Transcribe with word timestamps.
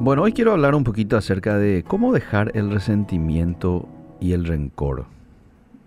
Bueno, 0.00 0.22
hoy 0.22 0.32
quiero 0.32 0.52
hablar 0.52 0.76
un 0.76 0.84
poquito 0.84 1.16
acerca 1.16 1.58
de 1.58 1.82
cómo 1.82 2.12
dejar 2.12 2.52
el 2.54 2.70
resentimiento 2.70 3.88
y 4.20 4.32
el 4.32 4.44
rencor. 4.44 5.06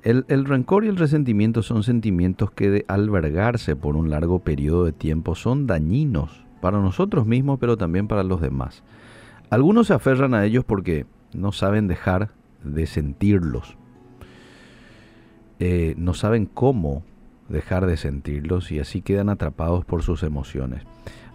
El, 0.04 0.46
rencor 0.46 0.84
y 0.84 0.90
el 0.90 0.98
resentimiento 0.98 1.64
son 1.64 1.84
sentimientos 1.84 2.51
que 2.51 2.69
de 2.69 2.85
albergarse 2.89 3.77
por 3.77 3.95
un 3.95 4.09
largo 4.09 4.39
periodo 4.39 4.83
de 4.83 4.92
tiempo 4.92 5.33
son 5.35 5.66
dañinos 5.66 6.43
para 6.59 6.82
nosotros 6.82 7.25
mismos, 7.25 7.58
pero 7.58 7.77
también 7.77 8.09
para 8.09 8.23
los 8.23 8.41
demás. 8.41 8.84
Algunos 9.50 9.88
se 9.88 9.94
aferran 9.94 10.34
a 10.34 10.43
ellos 10.43 10.66
porque 10.66 11.05
no 11.34 11.54
saben 11.54 11.88
dejar 11.88 12.32
de 12.66 12.88
sentirlos. 12.88 13.78
Eh, 15.59 15.96
no 15.98 16.14
saben 16.14 16.48
cómo 16.48 17.04
dejar 17.48 17.86
de 17.86 17.96
sentirlos 17.96 18.73
y 18.73 18.80
así 18.80 19.02
quedan 19.02 19.30
atrapados 19.30 19.86
por 19.86 20.04
sus 20.04 20.23
emociones. 20.23 20.84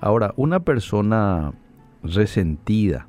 Ahora, 0.01 0.35
una 0.37 0.61
persona 0.61 1.55
resentida, 2.03 3.09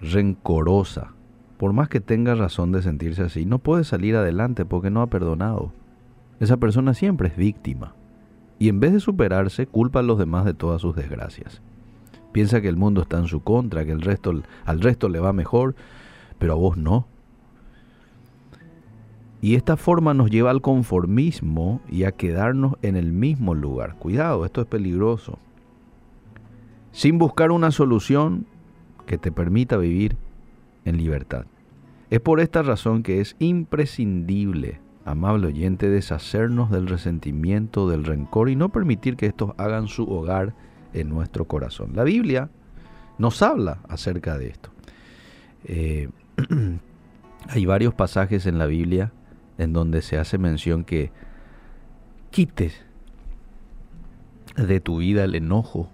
rencorosa, 0.00 1.12
por 1.56 1.72
más 1.72 1.88
que 1.88 2.00
tenga 2.00 2.34
razón 2.34 2.72
de 2.72 2.82
sentirse 2.82 3.22
así, 3.22 3.46
no 3.46 3.58
puede 3.58 3.84
salir 3.84 4.16
adelante 4.16 4.64
porque 4.64 4.90
no 4.90 5.00
ha 5.00 5.06
perdonado. 5.06 5.72
Esa 6.38 6.58
persona 6.58 6.92
siempre 6.92 7.28
es 7.28 7.36
víctima. 7.36 7.94
Y 8.58 8.68
en 8.68 8.80
vez 8.80 8.92
de 8.92 9.00
superarse, 9.00 9.66
culpa 9.66 10.00
a 10.00 10.02
los 10.02 10.18
demás 10.18 10.44
de 10.44 10.54
todas 10.54 10.82
sus 10.82 10.94
desgracias. 10.94 11.62
Piensa 12.32 12.60
que 12.60 12.68
el 12.68 12.76
mundo 12.76 13.02
está 13.02 13.18
en 13.18 13.26
su 13.26 13.40
contra, 13.40 13.86
que 13.86 13.92
el 13.92 14.02
resto, 14.02 14.32
al 14.64 14.80
resto 14.80 15.08
le 15.08 15.20
va 15.20 15.32
mejor, 15.32 15.74
pero 16.38 16.52
a 16.52 16.56
vos 16.56 16.76
no. 16.76 17.06
Y 19.40 19.54
esta 19.54 19.76
forma 19.76 20.12
nos 20.12 20.30
lleva 20.30 20.50
al 20.50 20.60
conformismo 20.60 21.80
y 21.88 22.04
a 22.04 22.12
quedarnos 22.12 22.74
en 22.82 22.96
el 22.96 23.12
mismo 23.12 23.54
lugar. 23.54 23.96
Cuidado, 23.96 24.44
esto 24.44 24.60
es 24.60 24.66
peligroso 24.66 25.38
sin 26.96 27.18
buscar 27.18 27.50
una 27.50 27.72
solución 27.72 28.46
que 29.04 29.18
te 29.18 29.30
permita 29.30 29.76
vivir 29.76 30.16
en 30.86 30.96
libertad. 30.96 31.44
Es 32.08 32.20
por 32.20 32.40
esta 32.40 32.62
razón 32.62 33.02
que 33.02 33.20
es 33.20 33.36
imprescindible, 33.38 34.80
amable 35.04 35.48
oyente, 35.48 35.90
deshacernos 35.90 36.70
del 36.70 36.86
resentimiento, 36.86 37.86
del 37.86 38.02
rencor 38.02 38.48
y 38.48 38.56
no 38.56 38.70
permitir 38.70 39.16
que 39.16 39.26
estos 39.26 39.52
hagan 39.58 39.88
su 39.88 40.10
hogar 40.10 40.54
en 40.94 41.10
nuestro 41.10 41.44
corazón. 41.44 41.90
La 41.94 42.02
Biblia 42.02 42.48
nos 43.18 43.42
habla 43.42 43.80
acerca 43.90 44.38
de 44.38 44.48
esto. 44.48 44.70
Eh, 45.64 46.08
hay 47.50 47.66
varios 47.66 47.92
pasajes 47.92 48.46
en 48.46 48.56
la 48.56 48.64
Biblia 48.64 49.12
en 49.58 49.74
donde 49.74 50.00
se 50.00 50.16
hace 50.16 50.38
mención 50.38 50.82
que 50.82 51.12
quites 52.30 52.86
de 54.56 54.80
tu 54.80 54.96
vida 54.96 55.24
el 55.24 55.34
enojo, 55.34 55.90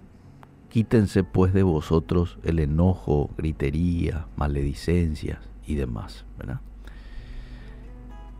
Quítense 0.73 1.23
pues 1.23 1.53
de 1.53 1.61
vosotros 1.61 2.39
el 2.41 2.57
enojo, 2.57 3.29
gritería, 3.37 4.25
maledicencias 4.35 5.37
y 5.67 5.75
demás. 5.75 6.25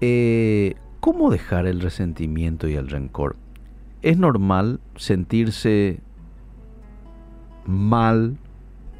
Eh, 0.02 0.74
¿Cómo 1.00 1.30
dejar 1.30 1.68
el 1.68 1.80
resentimiento 1.80 2.68
y 2.68 2.74
el 2.74 2.90
rencor? 2.90 3.36
Es 4.02 4.18
normal 4.18 4.80
sentirse 4.96 6.00
mal, 7.68 8.38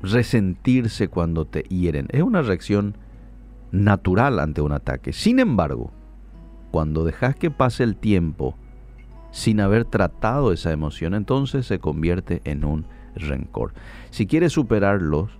resentirse 0.04 1.08
cuando 1.08 1.46
te 1.46 1.64
hieren. 1.64 2.10
Es 2.12 2.22
una 2.22 2.44
reacción 2.44 2.96
natural 3.72 4.38
ante 4.38 4.62
un 4.62 4.74
ataque. 4.74 5.12
Sin 5.12 5.40
embargo, 5.40 5.90
cuando 6.70 7.04
dejas 7.04 7.36
que 7.36 7.50
pase 7.50 7.84
el 7.84 7.96
tiempo 7.96 8.56
sin 9.32 9.60
haber 9.60 9.86
tratado 9.86 10.52
esa 10.52 10.72
emoción, 10.72 11.16
entonces 11.16 11.66
se 11.66 11.80
convierte 11.80 12.40
en 12.46 12.64
un 12.64 12.86
rencor. 13.16 13.74
Si 14.10 14.28
quieres 14.28 14.54
superarlos, 14.54 15.32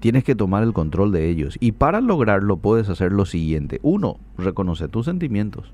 tienes 0.00 0.24
que 0.24 0.34
tomar 0.34 0.62
el 0.62 0.72
control 0.72 1.12
de 1.12 1.28
ellos. 1.28 1.56
Y 1.60 1.72
para 1.72 2.00
lograrlo 2.00 2.56
puedes 2.56 2.88
hacer 2.88 3.12
lo 3.12 3.26
siguiente. 3.26 3.78
Uno, 3.82 4.18
reconoce 4.36 4.88
tus 4.88 5.06
sentimientos. 5.06 5.72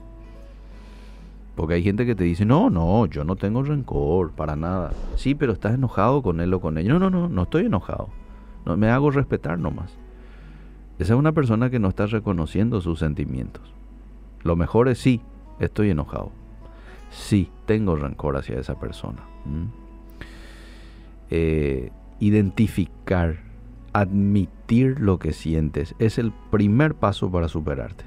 Porque 1.55 1.75
hay 1.75 1.83
gente 1.83 2.05
que 2.05 2.15
te 2.15 2.25
dice, 2.25 2.45
no, 2.45 2.69
no, 2.69 3.07
yo 3.07 3.25
no 3.25 3.37
tengo 3.37 3.63
rencor, 3.63 4.33
para 4.33 4.57
nada. 4.57 4.93
Sí, 5.15 5.35
pero 5.35 5.53
estás 5.53 5.75
enojado 5.75 6.23
con 6.23 6.41
él 6.41 6.53
o 6.53 6.61
con 6.61 6.77
ella. 6.77 6.93
No, 6.93 6.99
no, 6.99 7.09
no, 7.09 7.29
no 7.29 7.43
estoy 7.45 7.65
enojado. 7.65 8.11
No, 8.67 8.77
me 8.77 8.91
hago 8.91 9.11
respetar 9.11 9.59
nomás. 9.59 9.97
Esa 10.99 11.15
es 11.15 11.19
una 11.19 11.33
persona 11.33 11.71
que 11.71 11.79
no 11.79 11.89
está 11.89 12.07
reconociendo 12.07 12.81
sus 12.81 12.99
sentimientos. 12.99 13.63
Lo 14.43 14.55
mejor 14.55 14.89
es 14.89 14.99
sí, 14.99 15.23
estoy 15.59 15.91
enojado. 15.91 16.31
Sí, 17.11 17.51
tengo 17.65 17.97
rencor 17.97 18.37
hacia 18.37 18.59
esa 18.59 18.79
persona. 18.79 19.23
Eh, 21.31 21.91
identificar, 22.19 23.41
admitir 23.93 25.01
lo 25.01 25.19
que 25.19 25.33
sientes, 25.33 25.95
es 25.99 26.19
el 26.19 26.33
primer 26.51 26.95
paso 26.95 27.31
para 27.31 27.49
superarte. 27.49 28.05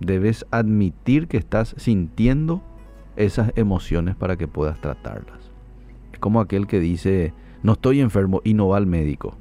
Debes 0.00 0.46
admitir 0.50 1.28
que 1.28 1.36
estás 1.36 1.74
sintiendo 1.78 2.62
esas 3.16 3.52
emociones 3.56 4.16
para 4.16 4.36
que 4.36 4.48
puedas 4.48 4.80
tratarlas. 4.80 5.50
Es 6.12 6.18
como 6.18 6.40
aquel 6.40 6.66
que 6.66 6.80
dice, 6.80 7.32
no 7.62 7.72
estoy 7.72 8.00
enfermo 8.00 8.40
y 8.44 8.54
no 8.54 8.68
va 8.68 8.76
al 8.76 8.86
médico. 8.86 9.36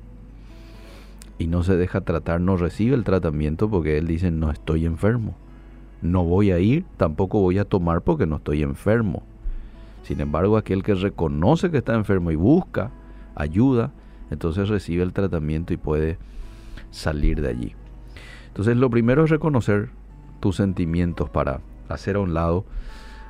Y 1.37 1.47
no 1.47 1.63
se 1.63 1.75
deja 1.75 2.01
tratar, 2.01 2.39
no 2.39 2.55
recibe 2.55 2.95
el 2.95 3.03
tratamiento 3.03 3.69
porque 3.69 3.97
él 3.97 4.07
dice, 4.07 4.31
no 4.31 4.51
estoy 4.51 4.85
enfermo. 4.85 5.35
No 6.01 6.23
voy 6.23 6.51
a 6.51 6.59
ir, 6.59 6.85
tampoco 6.97 7.39
voy 7.39 7.57
a 7.57 7.65
tomar 7.65 8.01
porque 8.01 8.27
no 8.27 8.37
estoy 8.37 8.61
enfermo. 8.61 9.23
Sin 10.03 10.21
embargo, 10.21 10.57
aquel 10.57 10.83
que 10.83 10.93
reconoce 10.93 11.71
que 11.71 11.77
está 11.77 11.95
enfermo 11.95 12.31
y 12.31 12.35
busca 12.35 12.91
ayuda, 13.35 13.91
entonces 14.29 14.69
recibe 14.69 15.03
el 15.03 15.13
tratamiento 15.13 15.73
y 15.73 15.77
puede 15.77 16.17
salir 16.91 17.41
de 17.41 17.49
allí. 17.49 17.75
Entonces 18.47 18.77
lo 18.77 18.89
primero 18.89 19.23
es 19.23 19.29
reconocer 19.29 19.89
tus 20.39 20.57
sentimientos 20.57 21.29
para 21.29 21.61
hacer 21.89 22.17
a 22.17 22.19
un 22.19 22.33
lado 22.33 22.65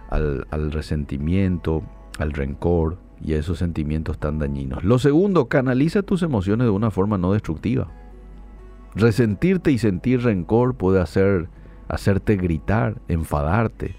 al, 0.09 0.71
resentimiento, 0.71 1.83
al 2.19 2.33
rencor 2.33 2.97
y 3.23 3.33
a 3.33 3.39
esos 3.39 3.59
sentimientos 3.59 4.19
tan 4.19 4.39
dañinos. 4.39 4.83
Lo 4.83 4.99
segundo, 4.99 5.47
canaliza 5.47 6.03
tus 6.03 6.23
emociones 6.23 6.65
de 6.65 6.71
una 6.71 6.91
forma 6.91 7.17
no 7.17 7.33
destructiva. 7.33 7.87
Resentirte 8.95 9.71
y 9.71 9.77
sentir 9.77 10.21
rencor 10.21 10.75
puede 10.75 10.99
hacer, 10.99 11.49
hacerte 11.87 12.35
gritar, 12.35 13.01
enfadarte, 13.07 13.95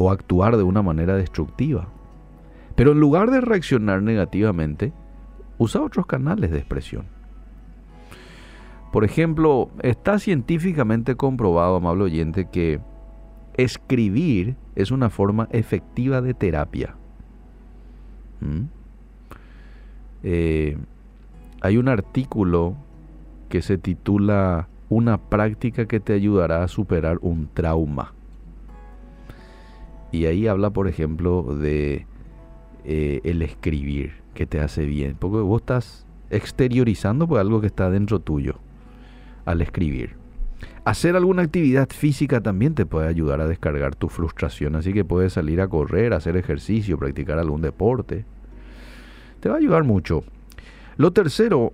o 0.00 0.10
actuar 0.10 0.56
de 0.56 0.62
una 0.62 0.80
manera 0.80 1.14
destructiva. 1.14 1.86
Pero 2.74 2.92
en 2.92 3.00
lugar 3.00 3.30
de 3.30 3.42
reaccionar 3.42 4.02
negativamente, 4.02 4.94
usa 5.58 5.82
otros 5.82 6.06
canales 6.06 6.50
de 6.50 6.56
expresión. 6.56 7.04
Por 8.92 9.04
ejemplo, 9.04 9.68
está 9.82 10.18
científicamente 10.18 11.16
comprobado, 11.16 11.76
amable 11.76 12.04
oyente, 12.04 12.48
que 12.50 12.80
escribir 13.58 14.56
es 14.74 14.90
una 14.90 15.10
forma 15.10 15.48
efectiva 15.50 16.22
de 16.22 16.32
terapia. 16.32 16.94
¿Mm? 18.40 18.62
Eh, 20.22 20.78
hay 21.60 21.76
un 21.76 21.88
artículo 21.88 22.74
que 23.50 23.60
se 23.60 23.76
titula 23.76 24.68
Una 24.88 25.18
práctica 25.18 25.84
que 25.84 26.00
te 26.00 26.14
ayudará 26.14 26.62
a 26.64 26.68
superar 26.68 27.18
un 27.20 27.50
trauma. 27.52 28.14
Y 30.12 30.26
ahí 30.26 30.46
habla, 30.46 30.70
por 30.70 30.88
ejemplo, 30.88 31.56
de 31.56 32.06
eh, 32.84 33.20
el 33.24 33.42
escribir, 33.42 34.12
que 34.34 34.46
te 34.46 34.60
hace 34.60 34.86
bien. 34.86 35.16
Porque 35.18 35.38
vos 35.38 35.62
estás 35.62 36.06
exteriorizando 36.30 37.28
por 37.28 37.40
algo 37.40 37.60
que 37.60 37.66
está 37.66 37.90
dentro 37.90 38.20
tuyo 38.20 38.56
al 39.44 39.60
escribir. 39.60 40.16
Hacer 40.84 41.14
alguna 41.14 41.42
actividad 41.42 41.88
física 41.90 42.40
también 42.40 42.74
te 42.74 42.86
puede 42.86 43.08
ayudar 43.08 43.40
a 43.40 43.46
descargar 43.46 43.94
tu 43.94 44.08
frustración. 44.08 44.76
Así 44.76 44.92
que 44.92 45.04
puedes 45.04 45.34
salir 45.34 45.60
a 45.60 45.68
correr, 45.68 46.12
hacer 46.14 46.36
ejercicio, 46.36 46.98
practicar 46.98 47.38
algún 47.38 47.60
deporte. 47.60 48.24
Te 49.40 49.48
va 49.48 49.56
a 49.56 49.58
ayudar 49.58 49.84
mucho. 49.84 50.24
Lo 50.96 51.12
tercero, 51.12 51.72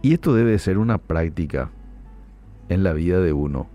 y 0.00 0.14
esto 0.14 0.34
debe 0.34 0.58
ser 0.58 0.78
una 0.78 0.98
práctica 0.98 1.70
en 2.68 2.82
la 2.82 2.92
vida 2.92 3.20
de 3.20 3.32
uno, 3.32 3.68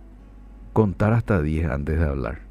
contar 0.74 1.14
hasta 1.14 1.42
10 1.42 1.70
antes 1.70 2.00
de 2.00 2.06
hablar. 2.06 2.47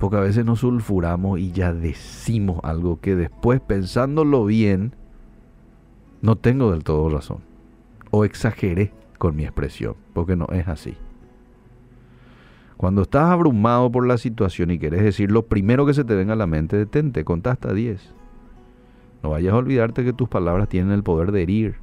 Porque 0.00 0.16
a 0.16 0.20
veces 0.20 0.46
nos 0.46 0.60
sulfuramos 0.60 1.38
y 1.38 1.52
ya 1.52 1.74
decimos 1.74 2.58
algo 2.64 3.00
que 3.00 3.14
después, 3.14 3.60
pensándolo 3.60 4.46
bien, 4.46 4.94
no 6.22 6.36
tengo 6.36 6.72
del 6.72 6.84
todo 6.84 7.10
razón. 7.10 7.40
O 8.10 8.24
exageré 8.24 8.94
con 9.18 9.36
mi 9.36 9.44
expresión, 9.44 9.94
porque 10.14 10.36
no 10.36 10.46
es 10.46 10.66
así. 10.68 10.96
Cuando 12.78 13.02
estás 13.02 13.28
abrumado 13.28 13.92
por 13.92 14.06
la 14.06 14.16
situación 14.16 14.70
y 14.70 14.78
quieres 14.78 15.02
decir 15.02 15.30
lo 15.30 15.44
primero 15.44 15.84
que 15.84 15.92
se 15.92 16.02
te 16.02 16.14
venga 16.14 16.32
a 16.32 16.36
la 16.36 16.46
mente, 16.46 16.78
detente, 16.78 17.22
contá 17.22 17.50
hasta 17.50 17.74
10. 17.74 18.14
No 19.22 19.30
vayas 19.30 19.52
a 19.52 19.58
olvidarte 19.58 20.02
que 20.02 20.14
tus 20.14 20.30
palabras 20.30 20.70
tienen 20.70 20.92
el 20.92 21.02
poder 21.02 21.30
de 21.30 21.42
herir 21.42 21.74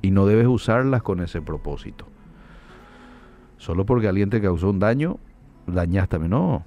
y 0.00 0.12
no 0.12 0.26
debes 0.26 0.46
usarlas 0.46 1.02
con 1.02 1.20
ese 1.20 1.42
propósito. 1.42 2.06
Solo 3.56 3.84
porque 3.84 4.06
alguien 4.06 4.30
te 4.30 4.40
causó 4.40 4.70
un 4.70 4.78
daño, 4.78 5.18
dañaste. 5.66 6.20
No, 6.20 6.64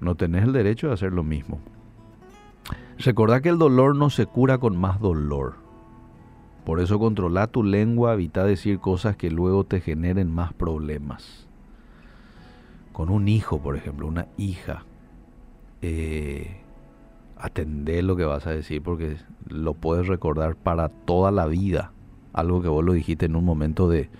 no 0.00 0.14
tenés 0.14 0.44
el 0.44 0.52
derecho 0.52 0.88
de 0.88 0.94
hacer 0.94 1.12
lo 1.12 1.24
mismo. 1.24 1.60
Recordá 2.98 3.40
que 3.40 3.48
el 3.48 3.58
dolor 3.58 3.94
no 3.94 4.10
se 4.10 4.26
cura 4.26 4.58
con 4.58 4.76
más 4.76 5.00
dolor. 5.00 5.54
Por 6.64 6.80
eso 6.80 6.98
controla 6.98 7.46
tu 7.46 7.62
lengua, 7.62 8.14
evita 8.14 8.44
decir 8.44 8.78
cosas 8.78 9.16
que 9.16 9.30
luego 9.30 9.64
te 9.64 9.80
generen 9.80 10.30
más 10.30 10.52
problemas. 10.52 11.46
Con 12.92 13.08
un 13.08 13.28
hijo, 13.28 13.60
por 13.60 13.76
ejemplo, 13.76 14.06
una 14.06 14.26
hija, 14.36 14.84
eh, 15.80 16.60
lo 18.02 18.16
que 18.16 18.24
vas 18.24 18.46
a 18.46 18.50
decir 18.50 18.82
porque 18.82 19.16
lo 19.48 19.74
puedes 19.74 20.08
recordar 20.08 20.56
para 20.56 20.88
toda 20.88 21.30
la 21.30 21.46
vida. 21.46 21.92
Algo 22.32 22.60
que 22.60 22.68
vos 22.68 22.84
lo 22.84 22.92
dijiste 22.92 23.26
en 23.26 23.36
un 23.36 23.44
momento 23.44 23.88
de, 23.88 24.10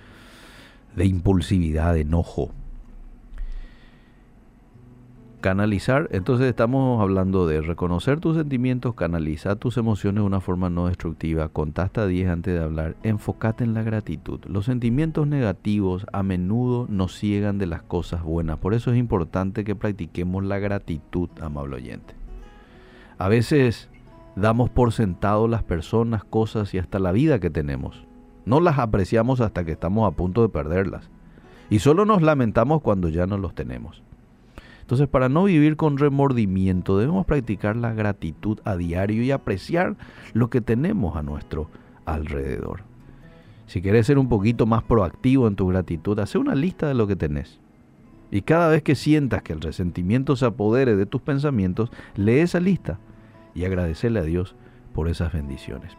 de 0.97 1.05
impulsividad, 1.05 1.95
de 1.95 2.03
enojo. 2.03 2.53
Canalizar, 5.41 6.09
entonces 6.11 6.49
estamos 6.49 7.01
hablando 7.01 7.47
de 7.47 7.61
reconocer 7.61 8.19
tus 8.19 8.37
sentimientos, 8.37 8.97
canalizar 8.97 9.55
tus 9.55 9.77
emociones 9.77 10.23
de 10.23 10.27
una 10.27 10.41
forma 10.41 10.69
no 10.69 10.89
destructiva, 10.89 11.49
contá 11.49 11.85
hasta 11.85 12.09
10 12.09 12.29
antes 12.29 12.55
de 12.55 12.65
hablar, 12.65 12.97
enfócate 13.05 13.63
en 13.63 13.73
la 13.73 13.85
gratitud. 13.85 14.41
Los 14.47 14.65
sentimientos 14.65 15.29
negativos 15.29 16.07
a 16.13 16.25
menudo 16.25 16.87
nos 16.89 17.17
ciegan 17.17 17.59
de 17.59 17.67
las 17.67 17.83
cosas 17.83 18.25
buenas, 18.25 18.59
por 18.59 18.75
eso 18.75 18.91
es 18.91 18.99
importante 18.99 19.63
que 19.63 19.77
practiquemos 19.77 20.43
la 20.43 20.59
gratitud, 20.59 21.29
amable 21.41 21.77
oyente. 21.77 22.17
A 23.17 23.29
veces 23.29 23.91
damos 24.35 24.71
por 24.71 24.93
sentado 24.93 25.47
las 25.47 25.63
personas, 25.63 26.25
cosas 26.25 26.75
y 26.75 26.79
hasta 26.79 26.99
la 26.99 27.13
vida 27.13 27.39
que 27.39 27.51
tenemos. 27.51 28.09
No 28.45 28.59
las 28.59 28.81
apreciamos 28.81 29.41
hasta 29.41 29.65
que 29.65 29.73
estamos 29.73 30.13
a 30.13 30.17
punto 30.17 30.43
de 30.43 30.49
perderlas. 30.49 31.11
Y 31.71 31.79
solo 31.79 32.05
nos 32.07 32.23
lamentamos 32.23 32.83
cuando 32.83 33.09
ya 33.09 33.27
no 33.29 33.39
los 33.39 33.55
tenemos. 33.55 34.03
Entonces, 34.89 35.07
para 35.07 35.29
no 35.29 35.45
vivir 35.45 35.77
con 35.77 35.99
remordimiento, 35.99 36.97
debemos 36.97 37.27
practicar 37.27 37.77
la 37.77 37.93
gratitud 37.93 38.59
a 38.65 38.75
diario 38.75 39.23
y 39.23 39.31
apreciar 39.31 39.99
lo 40.33 40.49
que 40.49 40.63
tenemos 40.63 41.15
a 41.15 41.23
nuestro 41.23 41.69
alrededor. 42.07 42.85
Si 43.67 43.83
quieres 43.83 44.07
ser 44.07 44.17
un 44.17 44.31
poquito 44.31 44.65
más 44.65 44.83
proactivo 44.83 45.47
en 45.47 45.57
tu 45.57 45.67
gratitud, 45.67 46.19
hace 46.21 46.39
una 46.39 46.55
lista 46.55 46.89
de 46.89 46.95
lo 46.95 47.07
que 47.07 47.17
tenés. 47.17 47.61
Y 48.31 48.41
cada 48.41 48.69
vez 48.69 48.83
que 48.83 48.95
sientas 48.95 49.43
que 49.43 49.53
el 49.53 49.61
resentimiento 49.61 50.37
se 50.37 50.47
apodere 50.47 50.97
de 50.97 51.05
tus 51.05 51.21
pensamientos, 51.21 51.91
lee 52.17 52.39
esa 52.39 52.59
lista 52.59 52.99
y 53.55 53.67
agradecerle 53.67 54.21
a 54.21 54.25
Dios 54.25 54.57
por 54.95 55.09
esas 55.09 55.35
bendiciones. 55.35 55.99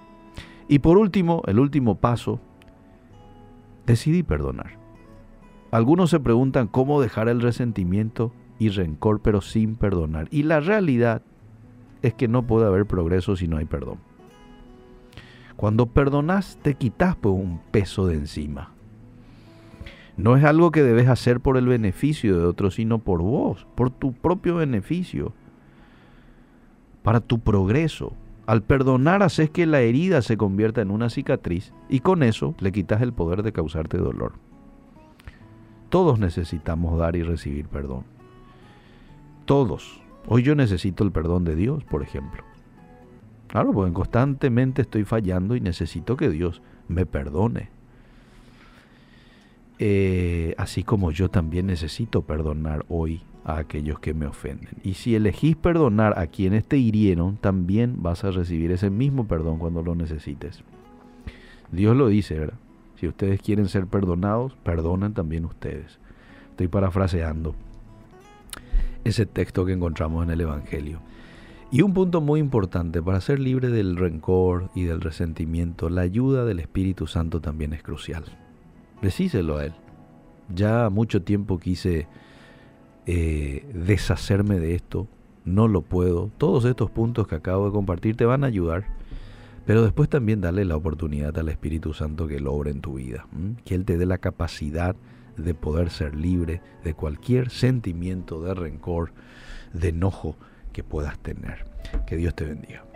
Y 0.67 0.79
por 0.79 0.97
último, 0.97 1.43
el 1.45 1.59
último 1.59 1.99
paso, 1.99 2.39
decidí 3.85 4.23
perdonar. 4.23 4.79
Algunos 5.69 6.09
se 6.09 6.19
preguntan 6.19 6.65
cómo 6.65 6.99
dejar 6.99 7.29
el 7.29 7.39
resentimiento 7.39 8.33
y 8.59 8.69
rencor, 8.69 9.21
pero 9.21 9.41
sin 9.41 9.75
perdonar. 9.75 10.27
Y 10.29 10.43
la 10.43 10.59
realidad 10.59 11.23
es 12.01 12.13
que 12.13 12.27
no 12.27 12.43
puede 12.43 12.67
haber 12.67 12.85
progreso 12.85 13.35
si 13.35 13.47
no 13.47 13.57
hay 13.57 13.65
perdón. 13.65 13.97
Cuando 15.55 15.87
perdonas, 15.87 16.57
te 16.61 16.75
quitas 16.75 17.15
pues, 17.15 17.33
un 17.33 17.59
peso 17.71 18.05
de 18.07 18.15
encima. 18.15 18.71
No 20.15 20.35
es 20.35 20.43
algo 20.43 20.71
que 20.71 20.83
debes 20.83 21.07
hacer 21.07 21.39
por 21.39 21.57
el 21.57 21.67
beneficio 21.67 22.37
de 22.37 22.45
otros, 22.45 22.75
sino 22.75 22.99
por 22.99 23.21
vos, 23.21 23.65
por 23.75 23.89
tu 23.89 24.13
propio 24.13 24.55
beneficio, 24.55 25.33
para 27.03 27.21
tu 27.21 27.39
progreso. 27.39 28.13
Al 28.45 28.63
perdonar 28.63 29.23
haces 29.23 29.49
que 29.49 29.65
la 29.65 29.81
herida 29.81 30.21
se 30.21 30.35
convierta 30.35 30.81
en 30.81 30.91
una 30.91 31.09
cicatriz 31.09 31.71
y 31.87 31.99
con 31.99 32.23
eso 32.23 32.55
le 32.59 32.71
quitas 32.71 33.01
el 33.01 33.13
poder 33.13 33.43
de 33.43 33.53
causarte 33.53 33.97
dolor. 33.97 34.33
Todos 35.89 36.19
necesitamos 36.19 36.97
dar 36.97 37.15
y 37.15 37.23
recibir 37.23 37.67
perdón. 37.67 38.03
Todos. 39.49 39.99
Hoy 40.27 40.43
yo 40.43 40.53
necesito 40.53 41.03
el 41.03 41.11
perdón 41.11 41.43
de 41.43 41.55
Dios, 41.55 41.83
por 41.83 42.03
ejemplo. 42.03 42.43
Claro, 43.47 43.73
porque 43.73 43.91
constantemente 43.93 44.83
estoy 44.83 45.05
fallando 45.05 45.55
y 45.55 45.59
necesito 45.59 46.15
que 46.17 46.29
Dios 46.29 46.61
me 46.87 47.07
perdone. 47.07 47.71
Eh, 49.79 50.53
así 50.59 50.83
como 50.83 51.09
yo 51.09 51.31
también 51.31 51.65
necesito 51.65 52.21
perdonar 52.21 52.85
hoy 52.89 53.23
a 53.43 53.57
aquellos 53.57 53.99
que 53.99 54.13
me 54.13 54.27
ofenden. 54.27 54.75
Y 54.83 54.93
si 54.93 55.15
elegís 55.15 55.55
perdonar 55.55 56.19
a 56.19 56.27
quienes 56.27 56.67
te 56.67 56.77
hirieron, 56.77 57.37
también 57.37 58.03
vas 58.03 58.23
a 58.23 58.29
recibir 58.29 58.71
ese 58.71 58.91
mismo 58.91 59.27
perdón 59.27 59.57
cuando 59.57 59.81
lo 59.81 59.95
necesites. 59.95 60.63
Dios 61.71 61.97
lo 61.97 62.07
dice, 62.07 62.37
¿verdad? 62.37 62.59
Si 62.97 63.07
ustedes 63.07 63.41
quieren 63.41 63.67
ser 63.67 63.87
perdonados, 63.87 64.53
perdonen 64.61 65.15
también 65.15 65.45
ustedes. 65.45 65.97
Estoy 66.51 66.67
parafraseando 66.67 67.55
ese 69.03 69.25
texto 69.25 69.65
que 69.65 69.73
encontramos 69.73 70.23
en 70.23 70.31
el 70.31 70.41
Evangelio. 70.41 70.99
Y 71.71 71.83
un 71.83 71.93
punto 71.93 72.19
muy 72.19 72.39
importante, 72.39 73.01
para 73.01 73.21
ser 73.21 73.39
libre 73.39 73.69
del 73.69 73.95
rencor 73.95 74.71
y 74.73 74.83
del 74.83 75.01
resentimiento, 75.01 75.89
la 75.89 76.01
ayuda 76.01 76.43
del 76.43 76.59
Espíritu 76.59 77.05
Santo 77.05 77.41
también 77.41 77.73
es 77.73 77.83
crucial. 77.83 78.23
Decíselo 79.01 79.57
a 79.57 79.65
Él. 79.65 79.73
Ya 80.53 80.89
mucho 80.89 81.21
tiempo 81.21 81.59
quise 81.59 82.07
eh, 83.05 83.69
deshacerme 83.73 84.59
de 84.59 84.73
esto, 84.73 85.07
no 85.45 85.67
lo 85.67 85.81
puedo. 85.81 86.31
Todos 86.37 86.65
estos 86.65 86.89
puntos 86.89 87.27
que 87.27 87.35
acabo 87.35 87.67
de 87.67 87.71
compartir 87.71 88.15
te 88.15 88.25
van 88.25 88.43
a 88.43 88.47
ayudar, 88.47 88.85
pero 89.65 89.83
después 89.83 90.09
también 90.09 90.41
dale 90.41 90.65
la 90.65 90.75
oportunidad 90.75 91.37
al 91.37 91.49
Espíritu 91.49 91.93
Santo 91.93 92.27
que 92.27 92.39
lo 92.39 92.65
en 92.65 92.81
tu 92.81 92.95
vida, 92.95 93.27
que 93.63 93.75
Él 93.75 93.85
te 93.85 93.97
dé 93.97 94.07
la 94.07 94.17
capacidad 94.17 94.95
de 95.43 95.53
poder 95.53 95.89
ser 95.89 96.15
libre 96.15 96.61
de 96.83 96.93
cualquier 96.93 97.49
sentimiento 97.49 98.41
de 98.41 98.53
rencor, 98.53 99.13
de 99.73 99.89
enojo 99.89 100.35
que 100.73 100.83
puedas 100.83 101.17
tener. 101.19 101.65
Que 102.05 102.17
Dios 102.17 102.35
te 102.35 102.45
bendiga. 102.45 102.88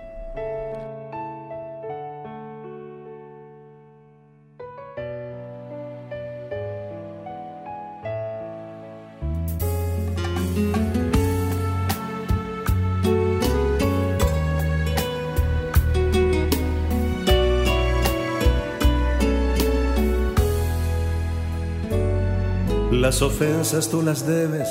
Las 23.13 23.21
ofensas 23.21 23.89
tú 23.89 24.01
las 24.01 24.25
debes 24.25 24.67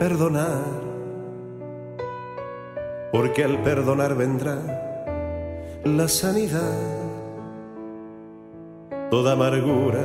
perdonar, 0.00 0.64
porque 3.12 3.44
al 3.44 3.62
perdonar 3.62 4.16
vendrá 4.16 4.58
la 5.84 6.08
sanidad. 6.08 6.76
Toda 9.08 9.34
amargura 9.34 10.02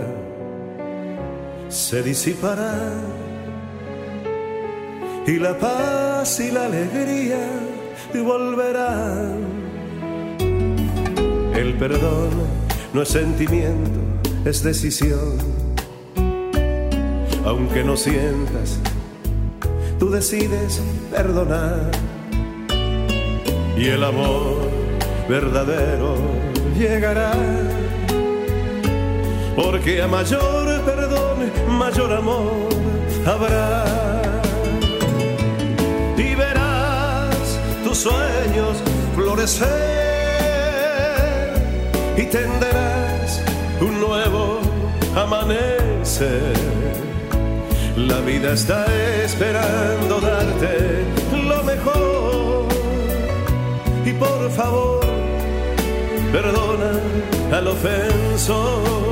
se 1.69 2.03
disipará 2.03 2.93
y 5.25 5.39
la 5.39 5.57
paz 5.57 6.39
y 6.39 6.51
la 6.51 6.67
alegría 6.67 7.49
volverán. 8.13 9.39
El 11.55 11.73
perdón 11.79 12.29
no 12.93 13.01
es 13.01 13.09
sentimiento, 13.09 13.99
es 14.45 14.61
decisión 14.61 15.50
aunque 17.45 17.83
no 17.83 17.97
sientas, 17.97 18.79
tú 19.99 20.09
decides 20.09 20.81
perdonar. 21.11 21.91
Y 23.77 23.87
el 23.87 24.03
amor 24.03 24.57
verdadero 25.27 26.15
llegará, 26.77 27.31
porque 29.55 30.01
a 30.01 30.07
mayor 30.07 30.81
perdón, 30.83 31.51
mayor 31.69 32.13
amor 32.13 32.69
habrá. 33.25 33.85
Y 36.17 36.35
verás 36.35 37.59
tus 37.83 37.97
sueños 37.97 38.77
florecer 39.15 39.69
y 42.17 42.23
tenderás 42.25 43.41
un 43.81 43.99
nuevo 43.99 44.59
amanecer 45.15 46.53
la 48.07 48.19
vida 48.21 48.53
está 48.53 48.85
esperando 49.23 50.19
darte 50.19 51.03
lo 51.31 51.63
mejor. 51.63 52.67
Y 54.05 54.13
por 54.13 54.49
favor, 54.51 55.05
perdona 56.31 56.99
al 57.57 57.67
ofensor. 57.67 59.11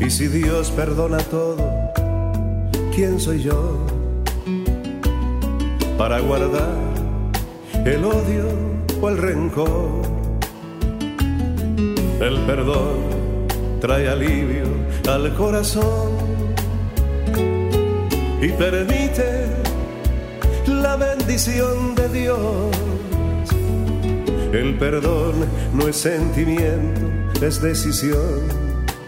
Y 0.00 0.10
si 0.10 0.28
Dios 0.28 0.70
perdona 0.70 1.18
todo, 1.18 1.56
¿quién 2.94 3.18
soy 3.18 3.42
yo? 3.42 3.95
Para 5.96 6.20
guardar 6.20 6.76
el 7.84 8.04
odio 8.04 8.48
o 9.00 9.08
el 9.08 9.18
rencor. 9.18 10.02
El 12.20 12.38
perdón 12.46 12.96
trae 13.80 14.08
alivio 14.08 14.64
al 15.08 15.34
corazón 15.34 16.10
y 18.40 18.48
permite 18.48 19.46
la 20.66 20.96
bendición 20.96 21.94
de 21.94 22.08
Dios. 22.08 22.76
El 24.52 24.78
perdón 24.78 25.34
no 25.74 25.88
es 25.88 25.96
sentimiento, 25.96 27.00
es 27.40 27.60
decisión 27.60 28.65